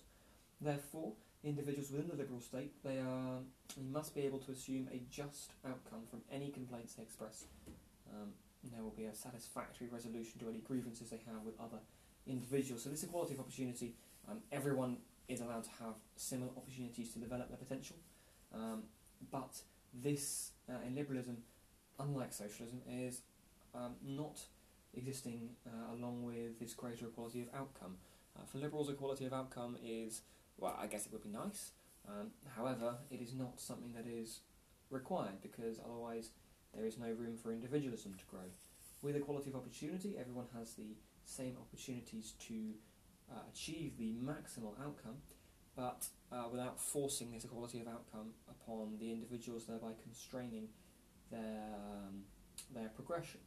Therefore, 0.61 1.13
individuals 1.43 1.91
within 1.91 2.09
the 2.09 2.17
liberal 2.17 2.41
state, 2.41 2.73
they 2.85 2.99
are 2.99 3.41
they 3.77 3.83
must 3.83 4.15
be 4.15 4.23
able 4.23 4.39
to 4.39 4.53
assume 4.53 4.89
a 4.93 5.03
just 5.11 5.53
outcome 5.67 6.03
from 6.09 6.23
any 6.31 6.51
complaints 6.51 6.95
they 6.95 7.03
express. 7.03 7.45
Um, 8.11 8.33
there 8.73 8.83
will 8.83 8.91
be 8.97 9.05
a 9.05 9.15
satisfactory 9.15 9.89
resolution 9.91 10.41
to 10.41 10.49
any 10.49 10.59
grievances 10.59 11.11
they 11.11 11.21
have 11.27 11.43
with 11.45 11.59
other 11.61 11.79
individuals. 12.27 12.85
So 12.85 12.91
this 12.91 13.03
equality 13.03 13.35
of 13.35 13.41
opportunity, 13.41 13.95
um, 14.29 14.39
everyone 14.53 14.99
is 15.29 15.41
allowed 15.41 15.65
to 15.65 15.71
have 15.81 15.95
similar 16.17 16.51
opportunities 16.57 17.13
to 17.13 17.19
develop 17.19 17.49
their 17.49 17.59
potential. 17.59 17.97
Um, 18.55 18.85
but 19.31 19.61
this, 19.93 20.53
uh, 20.69 20.87
in 20.87 20.95
liberalism, 20.95 21.39
unlike 21.99 22.33
socialism, 22.33 22.81
is 22.89 23.23
um, 23.75 23.95
not 24.03 24.41
existing 24.97 25.51
uh, 25.67 25.95
along 25.95 26.23
with 26.23 26.59
this 26.59 26.75
greater 26.75 27.07
equality 27.07 27.43
of 27.43 27.49
outcome. 27.55 27.97
Uh, 28.37 28.45
for 28.45 28.59
liberals, 28.59 28.89
equality 28.91 29.25
of 29.27 29.33
outcome 29.33 29.77
is, 29.85 30.23
well, 30.59 30.77
I 30.81 30.87
guess 30.87 31.07
it 31.07 31.13
would 31.13 31.23
be 31.23 31.29
nice. 31.29 31.73
Um, 32.09 32.31
however, 32.57 32.97
it 33.11 33.21
is 33.21 33.35
not 33.35 33.61
something 33.61 33.93
that 33.95 34.07
is 34.07 34.41
required 34.91 35.41
because 35.43 35.79
otherwise 35.85 36.31
there 36.75 36.85
is 36.85 36.99
no 36.99 37.07
room 37.07 37.37
for 37.37 37.53
individualism 37.53 38.15
to 38.15 38.25
grow. 38.27 38.49
With 39.03 39.17
equality 39.17 39.51
of 39.51 39.57
opportunity, 39.57 40.17
everyone 40.19 40.47
has 40.57 40.75
the 40.75 40.97
same 41.25 41.57
opportunities 41.61 42.35
to 42.49 42.73
uh, 43.31 43.41
achieve 43.53 43.97
the 43.99 44.15
maximal 44.23 44.75
outcome, 44.83 45.17
but 45.77 46.07
uh, 46.33 46.45
without 46.51 46.79
forcing 46.79 47.33
this 47.33 47.45
equality 47.45 47.81
of 47.81 47.89
outcome 47.89 48.31
upon 48.49 48.97
the 48.99 49.13
individuals, 49.13 49.67
thereby 49.67 49.93
constraining 50.03 50.69
their 51.31 51.75
um, 51.75 52.23
their 52.73 52.89
progression 52.89 53.41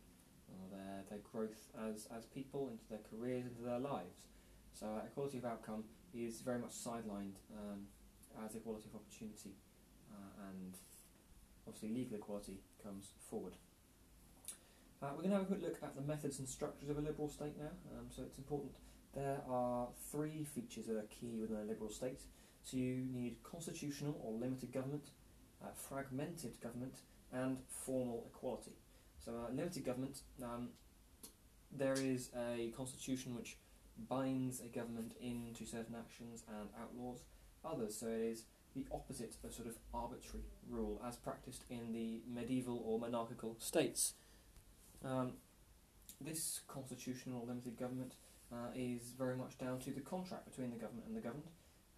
their, 0.72 1.04
their 1.10 1.20
growth 1.32 1.68
as, 1.88 2.08
as 2.16 2.26
people 2.26 2.70
into 2.70 2.84
their 2.90 3.04
careers, 3.10 3.46
into 3.46 3.64
their 3.64 3.80
lives. 3.80 4.26
So 4.74 4.86
uh, 4.86 5.06
equality 5.06 5.38
of 5.40 5.46
outcome 5.46 5.84
is 6.14 6.42
very 6.42 6.60
much 6.60 6.72
sidelined 6.72 7.38
um, 7.54 7.88
as 8.46 8.56
equality 8.56 8.86
of 8.94 8.96
opportunity 9.02 9.56
uh, 10.14 10.48
and 10.50 10.74
obviously 11.68 11.90
legal 11.90 12.18
equality 12.18 12.60
comes 12.84 13.12
forward. 13.30 13.54
Uh, 15.02 15.10
we're 15.12 15.22
going 15.22 15.30
to 15.30 15.38
have 15.38 15.44
a 15.44 15.46
quick 15.46 15.62
look 15.62 15.78
at 15.84 15.96
the 15.96 16.02
methods 16.02 16.40
and 16.40 16.48
structures 16.48 16.90
of 16.90 16.98
a 16.98 17.02
liberal 17.02 17.30
state 17.30 17.54
now. 17.60 17.70
Um, 17.94 18.08
so 18.10 18.24
it's 18.24 18.38
important. 18.38 18.72
There 19.14 19.40
are 19.50 19.88
three 20.12 20.44
features 20.44 20.88
that 20.88 20.98
are 20.98 21.06
key 21.10 21.38
within 21.40 21.58
a 21.58 21.64
liberal 21.64 21.90
state. 21.90 22.22
So 22.64 22.78
you 22.78 23.06
need 23.14 23.38
constitutional 23.44 24.20
or 24.24 24.34
limited 24.34 24.74
government, 24.74 25.06
uh, 25.64 25.68
fragmented 25.76 26.60
government, 26.62 26.96
and 27.32 27.58
formal 27.68 28.26
equality. 28.34 28.72
So 29.28 29.34
uh, 29.34 29.54
limited 29.54 29.84
government, 29.84 30.22
um, 30.42 30.70
there 31.70 31.96
is 31.96 32.30
a 32.34 32.72
constitution 32.78 33.36
which 33.36 33.58
binds 34.10 34.62
a 34.62 34.68
government 34.68 35.14
into 35.20 35.66
certain 35.66 35.96
actions 35.96 36.44
and 36.48 36.70
outlaws 36.82 37.24
others. 37.66 37.98
So 37.98 38.08
it 38.08 38.22
is 38.22 38.44
the 38.74 38.86
opposite 38.90 39.36
of 39.44 39.54
sort 39.54 39.68
of 39.68 39.76
arbitrary 39.94 40.46
rule 40.70 41.02
as 41.06 41.18
practiced 41.18 41.64
in 41.70 41.92
the 41.92 42.22
medieval 42.26 42.82
or 42.86 43.00
monarchical 43.00 43.58
states. 43.60 44.14
Um, 45.04 45.34
this 46.22 46.62
constitutional 46.68 47.46
limited 47.46 47.78
government 47.78 48.14
uh, 48.52 48.70
is 48.74 49.14
very 49.18 49.36
much 49.36 49.58
down 49.58 49.80
to 49.80 49.92
the 49.92 50.00
contract 50.00 50.46
between 50.46 50.72
the 50.72 50.78
government 50.78 51.06
and 51.06 51.18
the 51.18 51.22
governed, 51.22 51.50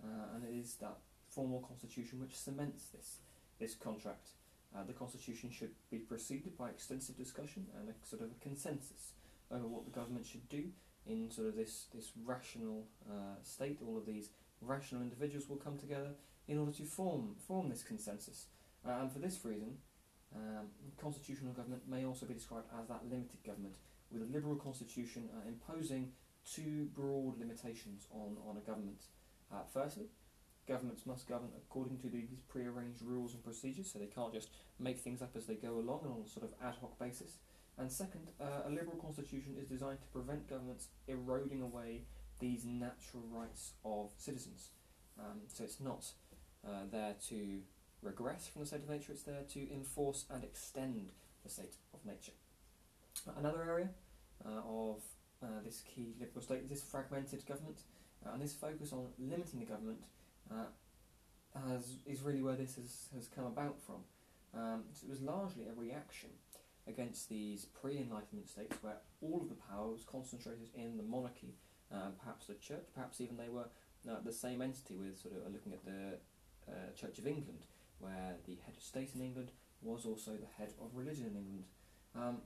uh, 0.03 0.35
and 0.35 0.43
it 0.43 0.57
is 0.57 0.75
that 0.81 0.97
formal 1.29 1.59
constitution 1.59 2.19
which 2.19 2.35
cements 2.35 2.89
this 2.89 3.17
this 3.59 3.75
contract. 3.75 4.29
Uh, 4.75 4.83
the 4.85 4.93
constitution 4.93 5.49
should 5.49 5.71
be 5.89 5.97
preceded 5.97 6.57
by 6.57 6.69
extensive 6.69 7.17
discussion 7.17 7.65
and 7.79 7.89
a 7.89 8.07
sort 8.07 8.21
of 8.21 8.29
a 8.29 8.43
consensus 8.43 9.13
over 9.51 9.67
what 9.67 9.85
the 9.85 9.91
government 9.91 10.25
should 10.25 10.47
do 10.47 10.65
in 11.07 11.31
sort 11.31 11.47
of 11.47 11.55
this 11.55 11.87
this 11.93 12.11
rational 12.23 12.85
uh, 13.09 13.35
state. 13.43 13.79
All 13.85 13.97
of 13.97 14.05
these 14.05 14.29
rational 14.61 15.01
individuals 15.01 15.49
will 15.49 15.57
come 15.57 15.77
together 15.77 16.11
in 16.47 16.57
order 16.57 16.71
to 16.73 16.83
form 16.83 17.35
form 17.47 17.69
this 17.69 17.83
consensus, 17.83 18.47
uh, 18.87 18.91
and 19.01 19.11
for 19.11 19.19
this 19.19 19.43
reason, 19.43 19.77
um, 20.35 20.67
constitutional 21.01 21.53
government 21.53 21.81
may 21.87 22.05
also 22.05 22.25
be 22.25 22.33
described 22.33 22.67
as 22.79 22.87
that 22.87 23.01
limited 23.09 23.43
government, 23.43 23.75
with 24.11 24.21
a 24.21 24.25
liberal 24.25 24.55
constitution 24.55 25.29
uh, 25.35 25.47
imposing 25.47 26.11
two 26.45 26.87
broad 26.95 27.39
limitations 27.39 28.07
on, 28.11 28.37
on 28.47 28.57
a 28.57 28.61
government. 28.61 29.01
Uh, 29.51 29.63
firstly, 29.73 30.05
governments 30.69 31.05
must 31.05 31.27
govern 31.27 31.49
according 31.57 31.97
to 31.99 32.07
these 32.07 32.29
pre-arranged 32.47 33.01
rules 33.01 33.33
and 33.33 33.43
procedures, 33.43 33.91
so 33.91 33.99
they 33.99 34.05
can't 34.05 34.33
just 34.33 34.49
make 34.79 34.99
things 34.99 35.21
up 35.21 35.35
as 35.35 35.45
they 35.45 35.55
go 35.55 35.73
along 35.79 36.01
on 36.05 36.23
a 36.25 36.29
sort 36.29 36.45
of 36.45 36.53
ad 36.63 36.75
hoc 36.79 36.97
basis. 36.99 37.39
And 37.77 37.91
second, 37.91 38.27
uh, 38.39 38.67
a 38.67 38.69
liberal 38.69 38.97
constitution 38.97 39.55
is 39.59 39.67
designed 39.67 40.01
to 40.01 40.07
prevent 40.07 40.49
governments 40.49 40.87
eroding 41.07 41.61
away 41.61 42.03
these 42.39 42.65
natural 42.65 43.23
rights 43.31 43.71
of 43.83 44.11
citizens. 44.17 44.69
Um, 45.19 45.41
so 45.47 45.63
it's 45.63 45.79
not 45.79 46.05
uh, 46.65 46.83
there 46.91 47.15
to 47.29 47.59
regress 48.01 48.47
from 48.47 48.61
the 48.61 48.67
state 48.67 48.83
of 48.83 48.89
nature, 48.89 49.11
it's 49.11 49.23
there 49.23 49.43
to 49.49 49.73
enforce 49.73 50.25
and 50.29 50.43
extend 50.43 51.11
the 51.43 51.49
state 51.49 51.75
of 51.93 52.05
nature. 52.05 52.33
Another 53.37 53.63
area 53.63 53.89
uh, 54.45 54.61
of 54.65 55.01
uh, 55.43 55.47
this 55.65 55.81
key 55.81 56.13
liberal 56.19 56.41
state 56.41 56.61
is 56.63 56.69
this 56.69 56.83
fragmented 56.83 57.45
government, 57.45 57.79
uh, 58.25 58.31
and 58.33 58.41
this 58.41 58.53
focus 58.53 58.93
on 58.93 59.07
limiting 59.17 59.59
the 59.59 59.65
government 59.65 59.99
uh, 60.51 60.69
has, 61.67 61.97
is 62.05 62.21
really 62.21 62.41
where 62.41 62.55
this 62.55 62.75
has, 62.75 63.09
has 63.15 63.27
come 63.27 63.45
about 63.45 63.77
from. 63.81 64.03
Um, 64.53 64.83
so 64.93 65.05
it 65.05 65.09
was 65.09 65.21
largely 65.21 65.65
a 65.67 65.79
reaction 65.79 66.29
against 66.87 67.29
these 67.29 67.65
pre-Enlightenment 67.65 68.49
states 68.49 68.75
where 68.81 68.97
all 69.21 69.41
of 69.41 69.49
the 69.49 69.55
power 69.69 69.87
was 69.89 70.03
concentrated 70.03 70.69
in 70.73 70.97
the 70.97 71.03
monarchy, 71.03 71.53
uh, 71.93 72.09
perhaps 72.19 72.47
the 72.47 72.55
church, 72.55 72.85
perhaps 72.93 73.21
even 73.21 73.37
they 73.37 73.49
were 73.49 73.69
uh, 74.09 74.15
the 74.25 74.33
same 74.33 74.61
entity 74.61 74.95
with 74.95 75.19
sort 75.19 75.35
of 75.35 75.53
looking 75.53 75.73
at 75.73 75.85
the 75.85 76.17
uh, 76.67 76.91
Church 76.95 77.19
of 77.19 77.27
England, 77.27 77.65
where 77.99 78.37
the 78.45 78.57
head 78.65 78.75
of 78.75 78.83
state 78.83 79.11
in 79.13 79.21
England 79.21 79.51
was 79.81 80.05
also 80.05 80.31
the 80.31 80.49
head 80.57 80.73
of 80.81 80.89
religion 80.93 81.25
in 81.27 81.35
England. 81.35 81.65
Um, 82.15 82.37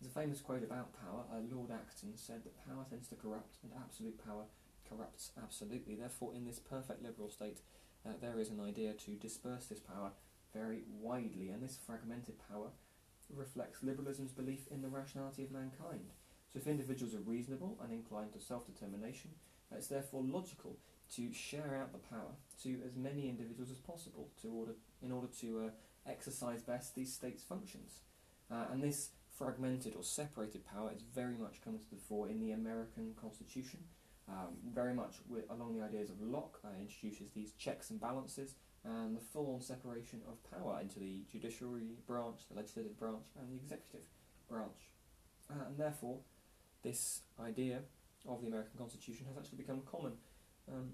there's 0.00 0.12
a 0.12 0.14
famous 0.14 0.40
quote 0.40 0.62
about 0.62 0.92
power. 0.92 1.24
Uh, 1.32 1.40
Lord 1.50 1.70
Acton 1.70 2.16
said 2.16 2.44
that 2.44 2.66
power 2.66 2.84
tends 2.88 3.08
to 3.08 3.16
corrupt, 3.16 3.56
and 3.62 3.72
absolute 3.82 4.22
power 4.24 4.44
corrupts 4.88 5.32
absolutely. 5.42 5.94
Therefore, 5.94 6.34
in 6.34 6.44
this 6.44 6.58
perfect 6.58 7.02
liberal 7.02 7.28
state, 7.28 7.60
uh, 8.06 8.12
there 8.20 8.38
is 8.38 8.50
an 8.50 8.60
idea 8.60 8.92
to 8.92 9.12
disperse 9.12 9.66
this 9.66 9.80
power 9.80 10.12
very 10.54 10.82
widely, 10.88 11.48
and 11.48 11.62
this 11.62 11.78
fragmented 11.84 12.36
power 12.48 12.68
reflects 13.34 13.82
liberalism's 13.82 14.32
belief 14.32 14.66
in 14.70 14.80
the 14.80 14.88
rationality 14.88 15.44
of 15.44 15.50
mankind. 15.50 16.12
So, 16.52 16.58
if 16.58 16.66
individuals 16.66 17.14
are 17.14 17.20
reasonable 17.20 17.78
and 17.82 17.92
inclined 17.92 18.32
to 18.32 18.40
self 18.40 18.66
determination, 18.66 19.32
it's 19.70 19.88
therefore 19.88 20.22
logical 20.22 20.76
to 21.16 21.32
share 21.32 21.78
out 21.80 21.92
the 21.92 21.98
power 21.98 22.36
to 22.62 22.80
as 22.86 22.96
many 22.96 23.28
individuals 23.28 23.70
as 23.70 23.78
possible 23.78 24.30
to 24.42 24.48
order, 24.48 24.72
in 25.02 25.12
order 25.12 25.28
to 25.40 25.66
uh, 25.66 26.10
exercise 26.10 26.62
best 26.62 26.94
these 26.94 27.12
states' 27.12 27.42
functions. 27.42 28.00
Uh, 28.50 28.64
and 28.72 28.82
this 28.82 29.10
fragmented 29.30 29.94
or 29.94 30.02
separated 30.02 30.66
power 30.66 30.90
is 30.94 31.02
very 31.02 31.36
much 31.36 31.62
comes 31.62 31.82
to 31.84 31.90
the 31.94 32.00
fore 32.00 32.28
in 32.28 32.40
the 32.40 32.52
American 32.52 33.14
Constitution, 33.20 33.80
um, 34.30 34.54
very 34.74 34.94
much 34.94 35.16
with, 35.28 35.44
along 35.50 35.76
the 35.76 35.84
ideas 35.84 36.10
of 36.10 36.20
Locke, 36.20 36.58
uh, 36.64 36.68
introduces 36.80 37.30
these 37.34 37.52
checks 37.52 37.90
and 37.90 38.00
balances 38.00 38.54
and 38.84 39.16
the 39.16 39.20
full-on 39.20 39.60
separation 39.60 40.20
of 40.28 40.36
power 40.50 40.78
into 40.80 40.98
the 40.98 41.22
judiciary 41.30 41.96
branch, 42.06 42.40
the 42.48 42.56
legislative 42.56 42.98
branch, 42.98 43.24
and 43.38 43.50
the 43.50 43.56
executive 43.56 44.06
branch. 44.48 44.90
Uh, 45.50 45.64
and 45.66 45.78
therefore, 45.78 46.18
this 46.82 47.22
idea 47.40 47.80
of 48.28 48.40
the 48.40 48.48
American 48.48 48.78
Constitution 48.78 49.26
has 49.26 49.36
actually 49.36 49.58
become 49.58 49.80
common, 49.90 50.12
um, 50.70 50.90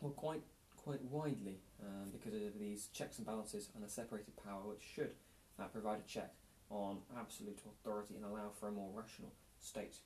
well, 0.00 0.12
quite 0.12 0.42
quite 0.76 1.02
widely, 1.02 1.58
um, 1.82 2.10
because 2.12 2.32
of 2.32 2.60
these 2.60 2.86
checks 2.92 3.18
and 3.18 3.26
balances 3.26 3.70
and 3.74 3.84
a 3.84 3.88
separated 3.88 4.36
power, 4.36 4.62
which 4.68 4.82
should 4.94 5.10
uh, 5.58 5.64
provide 5.64 5.98
a 5.98 6.08
check 6.08 6.32
on 6.70 6.98
absolute 7.18 7.58
authority 7.66 8.14
and 8.14 8.24
allow 8.24 8.50
for 8.60 8.68
a 8.68 8.72
more 8.72 8.88
rational 8.94 9.32
state. 9.58 9.96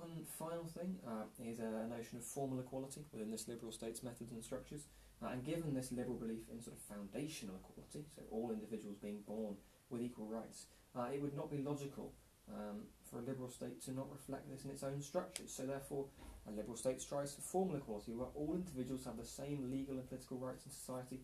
One 0.00 0.26
final 0.38 0.66
thing 0.66 0.96
uh, 1.06 1.24
is 1.42 1.58
a 1.58 1.88
notion 1.88 2.18
of 2.18 2.24
formal 2.24 2.60
equality 2.60 3.00
within 3.12 3.30
this 3.30 3.48
liberal 3.48 3.72
state's 3.72 4.02
methods 4.02 4.32
and 4.32 4.44
structures. 4.44 4.84
Uh, 5.22 5.28
and 5.28 5.44
given 5.44 5.72
this 5.72 5.92
liberal 5.92 6.16
belief 6.16 6.44
in 6.52 6.60
sort 6.60 6.76
of 6.76 6.82
foundational 6.82 7.56
equality, 7.56 8.04
so 8.14 8.22
all 8.30 8.50
individuals 8.52 8.96
being 9.00 9.20
born 9.26 9.56
with 9.88 10.02
equal 10.02 10.26
rights, 10.26 10.66
uh, 10.94 11.06
it 11.12 11.22
would 11.22 11.34
not 11.34 11.50
be 11.50 11.58
logical 11.58 12.12
um, 12.52 12.82
for 13.10 13.20
a 13.20 13.22
liberal 13.22 13.48
state 13.48 13.80
to 13.82 13.92
not 13.92 14.10
reflect 14.12 14.50
this 14.50 14.64
in 14.64 14.70
its 14.70 14.82
own 14.82 15.00
structures. 15.00 15.50
So 15.50 15.64
therefore, 15.64 16.04
a 16.46 16.52
liberal 16.52 16.76
state 16.76 17.00
strives 17.00 17.34
for 17.34 17.40
formal 17.40 17.76
equality 17.76 18.12
where 18.12 18.28
all 18.34 18.54
individuals 18.54 19.06
have 19.06 19.16
the 19.16 19.24
same 19.24 19.70
legal 19.70 19.94
and 19.94 20.06
political 20.06 20.36
rights 20.36 20.66
in 20.66 20.72
society. 20.72 21.20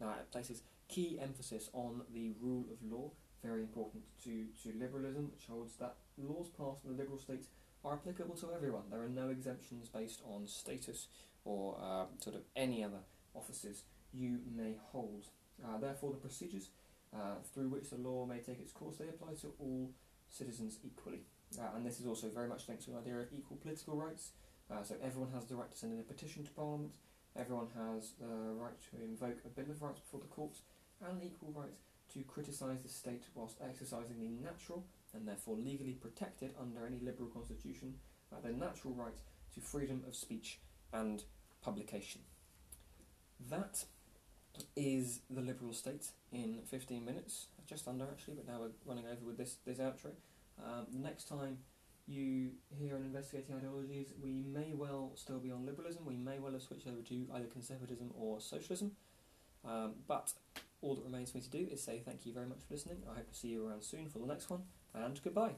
Now, 0.00 0.10
it 0.10 0.30
places 0.30 0.62
key 0.88 1.18
emphasis 1.20 1.70
on 1.72 2.02
the 2.12 2.32
rule 2.40 2.66
of 2.70 2.90
law, 2.90 3.10
very 3.42 3.62
important 3.62 4.02
to, 4.24 4.46
to 4.62 4.78
liberalism, 4.78 5.30
which 5.32 5.46
holds 5.48 5.76
that 5.76 5.96
laws 6.18 6.50
passed 6.58 6.84
in 6.84 6.90
a 6.90 6.94
liberal 6.94 7.18
state 7.18 7.46
are 7.84 7.94
applicable 7.94 8.34
to 8.36 8.52
everyone. 8.54 8.82
There 8.90 9.02
are 9.02 9.08
no 9.08 9.28
exemptions 9.28 9.88
based 9.88 10.22
on 10.24 10.46
status 10.46 11.08
or 11.44 11.78
uh, 11.82 12.04
sort 12.18 12.36
of 12.36 12.42
any 12.56 12.84
other 12.84 13.00
offices 13.34 13.82
you 14.12 14.38
may 14.54 14.74
hold. 14.92 15.26
Uh, 15.64 15.78
therefore, 15.78 16.10
the 16.10 16.18
procedures 16.18 16.70
uh, 17.14 17.36
through 17.52 17.68
which 17.68 17.90
the 17.90 17.96
law 17.96 18.26
may 18.26 18.38
take 18.38 18.60
its 18.60 18.72
course, 18.72 18.96
they 18.96 19.08
apply 19.08 19.34
to 19.40 19.52
all 19.58 19.90
citizens 20.28 20.78
equally. 20.84 21.20
Uh, 21.58 21.76
and 21.76 21.84
this 21.84 22.00
is 22.00 22.06
also 22.06 22.28
very 22.28 22.48
much 22.48 22.68
linked 22.68 22.84
to 22.84 22.90
the 22.90 22.98
idea 22.98 23.16
of 23.16 23.26
equal 23.36 23.56
political 23.56 23.96
rights. 23.96 24.30
Uh, 24.70 24.82
so 24.82 24.94
everyone 25.02 25.30
has 25.32 25.46
the 25.46 25.56
right 25.56 25.70
to 25.70 25.76
send 25.76 25.92
in 25.92 25.98
a 25.98 26.02
petition 26.02 26.44
to 26.44 26.50
Parliament, 26.52 26.92
everyone 27.36 27.66
has 27.74 28.12
the 28.20 28.54
right 28.54 28.78
to 28.90 29.02
invoke 29.02 29.38
a 29.44 29.48
Bill 29.48 29.70
of 29.70 29.82
Rights 29.82 30.00
before 30.00 30.20
the 30.20 30.26
courts, 30.26 30.62
and 31.04 31.20
the 31.20 31.26
equal 31.26 31.52
right 31.56 31.74
to 32.12 32.20
criticise 32.22 32.82
the 32.82 32.88
state 32.88 33.24
whilst 33.34 33.56
exercising 33.62 34.20
the 34.20 34.44
natural 34.44 34.84
and 35.14 35.26
therefore 35.26 35.56
legally 35.56 35.92
protected 35.92 36.52
under 36.60 36.86
any 36.86 36.98
liberal 37.00 37.28
constitution 37.28 37.94
uh, 38.32 38.40
their 38.40 38.52
natural 38.52 38.94
right 38.94 39.18
to 39.54 39.60
freedom 39.60 40.02
of 40.06 40.14
speech 40.14 40.60
and 40.92 41.24
publication. 41.62 42.20
That 43.48 43.84
is 44.76 45.20
the 45.30 45.40
liberal 45.40 45.72
state 45.72 46.06
in 46.32 46.60
15 46.66 47.04
minutes, 47.04 47.46
just 47.66 47.88
under 47.88 48.04
actually, 48.04 48.34
but 48.34 48.46
now 48.46 48.60
we're 48.60 48.70
running 48.84 49.06
over 49.06 49.24
with 49.24 49.38
this, 49.38 49.56
this 49.66 49.78
outro. 49.78 50.12
Um, 50.62 50.86
next 50.92 51.28
time 51.28 51.58
you 52.06 52.50
hear 52.68 52.96
an 52.96 53.04
investigating 53.04 53.54
ideologies, 53.54 54.12
we 54.22 54.44
may 54.46 54.72
well 54.74 55.12
still 55.14 55.38
be 55.38 55.50
on 55.50 55.64
liberalism, 55.64 56.04
we 56.04 56.16
may 56.16 56.38
well 56.38 56.52
have 56.52 56.62
switched 56.62 56.86
over 56.86 57.00
to 57.02 57.26
either 57.34 57.46
conservatism 57.46 58.10
or 58.18 58.40
socialism, 58.40 58.92
um, 59.64 59.94
but 60.06 60.32
all 60.82 60.94
that 60.94 61.04
remains 61.04 61.30
for 61.30 61.38
me 61.38 61.42
to 61.42 61.50
do 61.50 61.66
is 61.70 61.82
say 61.82 62.00
thank 62.04 62.26
you 62.26 62.32
very 62.32 62.46
much 62.46 62.58
for 62.66 62.74
listening. 62.74 62.98
I 63.10 63.16
hope 63.16 63.28
to 63.28 63.34
see 63.34 63.48
you 63.48 63.66
around 63.66 63.82
soon 63.82 64.08
for 64.08 64.18
the 64.18 64.26
next 64.26 64.50
one, 64.50 64.62
and 64.94 65.20
goodbye. 65.22 65.54